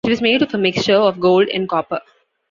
[0.03, 2.01] It was made of a mixture of gold and copper.